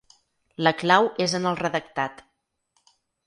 [0.67, 2.25] La clau és en el redactat.